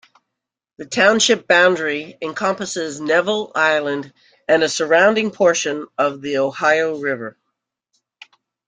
The 0.77 0.87
township 0.87 1.47
boundary 1.47 2.17
encompasses 2.23 2.99
Neville 2.99 3.51
Island 3.53 4.11
and 4.47 4.63
a 4.63 4.67
surrounding 4.67 5.29
portion 5.29 5.85
of 5.95 6.21
the 6.23 6.39
Ohio 6.39 6.97
River. 6.97 7.37